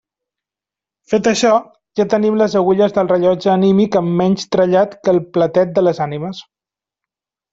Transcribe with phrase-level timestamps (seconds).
[1.11, 1.49] Fet això,
[1.99, 6.01] ja tenim les agulles del rellotge anímic amb menys trellat que el platet de les
[6.07, 6.41] ànimes.